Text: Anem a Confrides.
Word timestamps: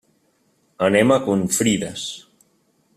Anem 0.87 1.13
a 1.15 1.19
Confrides. 1.27 2.07